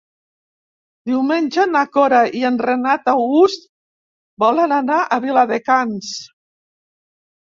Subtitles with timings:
[1.09, 3.69] Diumenge na Cora i en Renat August
[4.45, 6.11] volen anar a Viladecans.